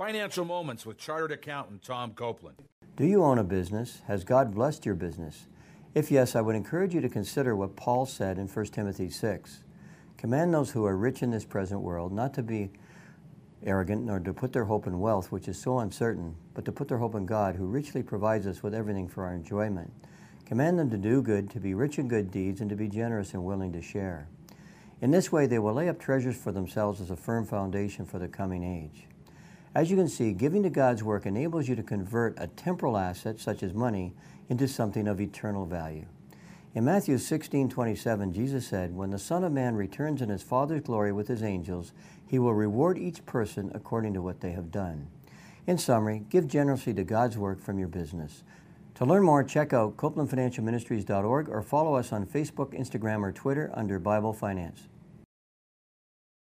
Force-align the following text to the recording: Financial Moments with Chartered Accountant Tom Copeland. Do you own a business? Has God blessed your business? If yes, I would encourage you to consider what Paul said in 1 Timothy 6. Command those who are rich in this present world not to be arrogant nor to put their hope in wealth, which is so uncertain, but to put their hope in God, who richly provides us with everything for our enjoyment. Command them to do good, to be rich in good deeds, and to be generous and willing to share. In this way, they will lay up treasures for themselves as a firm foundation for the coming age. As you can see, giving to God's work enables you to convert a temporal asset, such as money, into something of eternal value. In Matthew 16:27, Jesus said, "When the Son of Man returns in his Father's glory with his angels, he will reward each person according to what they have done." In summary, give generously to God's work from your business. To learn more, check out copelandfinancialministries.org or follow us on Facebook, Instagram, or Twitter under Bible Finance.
Financial 0.00 0.46
Moments 0.46 0.86
with 0.86 0.96
Chartered 0.96 1.30
Accountant 1.30 1.82
Tom 1.82 2.12
Copeland. 2.14 2.56
Do 2.96 3.04
you 3.04 3.22
own 3.22 3.36
a 3.36 3.44
business? 3.44 4.00
Has 4.06 4.24
God 4.24 4.54
blessed 4.54 4.86
your 4.86 4.94
business? 4.94 5.46
If 5.94 6.10
yes, 6.10 6.34
I 6.34 6.40
would 6.40 6.56
encourage 6.56 6.94
you 6.94 7.02
to 7.02 7.08
consider 7.10 7.54
what 7.54 7.76
Paul 7.76 8.06
said 8.06 8.38
in 8.38 8.48
1 8.48 8.64
Timothy 8.68 9.10
6. 9.10 9.62
Command 10.16 10.54
those 10.54 10.70
who 10.70 10.86
are 10.86 10.96
rich 10.96 11.22
in 11.22 11.30
this 11.30 11.44
present 11.44 11.82
world 11.82 12.12
not 12.12 12.32
to 12.32 12.42
be 12.42 12.70
arrogant 13.62 14.06
nor 14.06 14.20
to 14.20 14.32
put 14.32 14.54
their 14.54 14.64
hope 14.64 14.86
in 14.86 15.00
wealth, 15.00 15.30
which 15.30 15.48
is 15.48 15.60
so 15.60 15.80
uncertain, 15.80 16.34
but 16.54 16.64
to 16.64 16.72
put 16.72 16.88
their 16.88 16.96
hope 16.96 17.14
in 17.14 17.26
God, 17.26 17.54
who 17.54 17.66
richly 17.66 18.02
provides 18.02 18.46
us 18.46 18.62
with 18.62 18.74
everything 18.74 19.06
for 19.06 19.24
our 19.24 19.34
enjoyment. 19.34 19.92
Command 20.46 20.78
them 20.78 20.88
to 20.88 20.96
do 20.96 21.20
good, 21.20 21.50
to 21.50 21.60
be 21.60 21.74
rich 21.74 21.98
in 21.98 22.08
good 22.08 22.30
deeds, 22.30 22.62
and 22.62 22.70
to 22.70 22.76
be 22.76 22.88
generous 22.88 23.34
and 23.34 23.44
willing 23.44 23.74
to 23.74 23.82
share. 23.82 24.28
In 25.02 25.10
this 25.10 25.30
way, 25.30 25.46
they 25.46 25.58
will 25.58 25.74
lay 25.74 25.90
up 25.90 26.00
treasures 26.00 26.38
for 26.38 26.52
themselves 26.52 27.02
as 27.02 27.10
a 27.10 27.16
firm 27.16 27.44
foundation 27.44 28.06
for 28.06 28.18
the 28.18 28.28
coming 28.28 28.64
age. 28.64 29.06
As 29.74 29.90
you 29.90 29.96
can 29.96 30.08
see, 30.08 30.32
giving 30.32 30.64
to 30.64 30.70
God's 30.70 31.04
work 31.04 31.26
enables 31.26 31.68
you 31.68 31.76
to 31.76 31.82
convert 31.82 32.34
a 32.38 32.48
temporal 32.48 32.96
asset, 32.96 33.38
such 33.38 33.62
as 33.62 33.72
money, 33.72 34.12
into 34.48 34.66
something 34.66 35.06
of 35.06 35.20
eternal 35.20 35.64
value. 35.64 36.06
In 36.74 36.84
Matthew 36.84 37.18
16:27, 37.18 38.32
Jesus 38.32 38.66
said, 38.66 38.96
"When 38.96 39.10
the 39.10 39.18
Son 39.18 39.44
of 39.44 39.52
Man 39.52 39.76
returns 39.76 40.22
in 40.22 40.28
his 40.28 40.42
Father's 40.42 40.82
glory 40.82 41.12
with 41.12 41.28
his 41.28 41.42
angels, 41.42 41.92
he 42.26 42.38
will 42.38 42.54
reward 42.54 42.98
each 42.98 43.24
person 43.26 43.70
according 43.74 44.14
to 44.14 44.22
what 44.22 44.40
they 44.40 44.52
have 44.52 44.72
done." 44.72 45.06
In 45.66 45.78
summary, 45.78 46.24
give 46.30 46.48
generously 46.48 46.94
to 46.94 47.04
God's 47.04 47.38
work 47.38 47.60
from 47.60 47.78
your 47.78 47.88
business. 47.88 48.42
To 48.94 49.04
learn 49.04 49.22
more, 49.22 49.44
check 49.44 49.72
out 49.72 49.96
copelandfinancialministries.org 49.96 51.48
or 51.48 51.62
follow 51.62 51.94
us 51.94 52.12
on 52.12 52.26
Facebook, 52.26 52.74
Instagram, 52.74 53.22
or 53.22 53.32
Twitter 53.32 53.70
under 53.72 53.98
Bible 53.98 54.32
Finance. 54.32 54.88